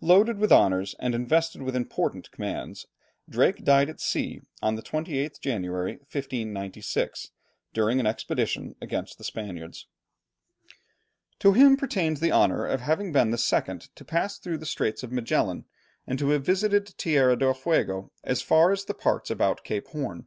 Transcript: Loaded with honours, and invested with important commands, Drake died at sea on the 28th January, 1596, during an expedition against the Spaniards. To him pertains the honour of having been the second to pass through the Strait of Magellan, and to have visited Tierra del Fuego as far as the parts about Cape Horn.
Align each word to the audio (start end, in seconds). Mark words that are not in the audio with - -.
Loaded 0.00 0.38
with 0.38 0.50
honours, 0.50 0.94
and 0.98 1.14
invested 1.14 1.60
with 1.60 1.76
important 1.76 2.30
commands, 2.30 2.86
Drake 3.28 3.62
died 3.62 3.90
at 3.90 4.00
sea 4.00 4.40
on 4.62 4.74
the 4.74 4.80
28th 4.80 5.38
January, 5.38 5.96
1596, 6.10 7.30
during 7.74 8.00
an 8.00 8.06
expedition 8.06 8.74
against 8.80 9.18
the 9.18 9.24
Spaniards. 9.24 9.86
To 11.40 11.52
him 11.52 11.76
pertains 11.76 12.20
the 12.20 12.32
honour 12.32 12.64
of 12.64 12.80
having 12.80 13.12
been 13.12 13.32
the 13.32 13.36
second 13.36 13.94
to 13.96 14.02
pass 14.06 14.38
through 14.38 14.56
the 14.56 14.64
Strait 14.64 15.02
of 15.02 15.12
Magellan, 15.12 15.66
and 16.06 16.18
to 16.20 16.30
have 16.30 16.42
visited 16.46 16.86
Tierra 16.96 17.36
del 17.36 17.52
Fuego 17.52 18.10
as 18.24 18.40
far 18.40 18.72
as 18.72 18.86
the 18.86 18.94
parts 18.94 19.30
about 19.30 19.62
Cape 19.62 19.88
Horn. 19.88 20.26